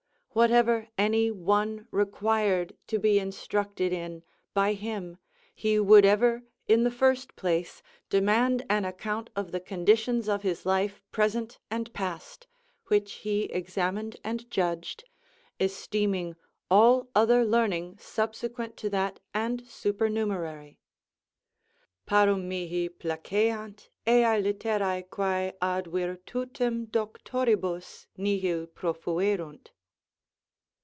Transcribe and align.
Whatever 0.33 0.87
any 0.97 1.29
one 1.29 1.89
required 1.91 2.77
to 2.87 2.97
be 2.97 3.19
instructed 3.19 3.91
in, 3.91 4.23
by 4.53 4.71
him, 4.71 5.17
he 5.53 5.77
would 5.77 6.05
ever, 6.05 6.43
in 6.69 6.85
the 6.85 6.89
first 6.89 7.35
place, 7.35 7.83
demand 8.09 8.65
an 8.69 8.85
account 8.85 9.29
of 9.35 9.51
the 9.51 9.59
conditions 9.59 10.29
of 10.29 10.41
his 10.41 10.65
life 10.65 11.01
present 11.11 11.59
and 11.69 11.91
past, 11.91 12.47
which 12.87 13.15
he 13.25 13.43
examined 13.51 14.15
and 14.23 14.49
judged, 14.49 15.03
esteeming 15.59 16.37
all 16.69 17.09
other 17.13 17.43
learning 17.43 17.97
subsequent 17.99 18.77
to 18.77 18.89
that 18.89 19.19
and 19.33 19.67
supernumerary: 19.67 20.79
_Parum 22.07 22.43
mihi 22.45 22.87
placeant 22.87 23.89
eæ 24.07 24.41
littero 24.41 25.03
quo 25.09 25.51
ad 25.61 25.87
virtutem 25.87 26.87
doctoribus 26.89 28.07
nihil 28.15 28.65
pro 28.67 28.93
fuerunt. 28.93 29.71